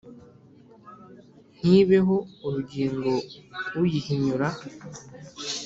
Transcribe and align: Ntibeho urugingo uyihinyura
Ntibeho 1.57 2.15
urugingo 2.45 3.11
uyihinyura 3.81 4.47